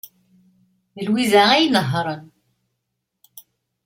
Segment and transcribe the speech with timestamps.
[0.95, 2.23] D Lwiza ay inehhṛen.